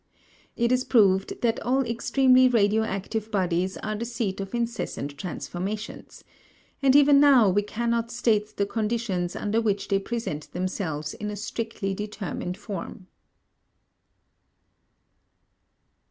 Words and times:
It 0.55 0.71
is 0.71 0.83
proved 0.83 1.39
that 1.43 1.59
all 1.59 1.85
extremely 1.85 2.47
radioactive 2.47 3.29
bodies 3.29 3.77
are 3.83 3.93
the 3.95 4.03
seat 4.03 4.39
of 4.41 4.55
incessant 4.55 5.15
transformations, 5.15 6.23
and 6.81 6.95
even 6.95 7.19
now 7.19 7.47
we 7.51 7.61
cannot 7.61 8.09
state 8.09 8.57
the 8.57 8.65
conditions 8.65 9.35
under 9.35 9.61
which 9.61 9.89
they 9.89 9.99
present 9.99 10.51
themselves 10.53 11.13
in 11.13 11.29
a 11.29 11.35
strictly 11.35 11.93
determined 11.93 12.57
form. 12.57 13.09